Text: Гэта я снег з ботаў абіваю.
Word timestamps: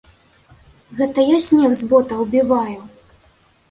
Гэта 1.01 1.27
я 1.29 1.37
снег 1.51 1.71
з 1.83 1.93
ботаў 1.95 2.27
абіваю. 2.29 2.79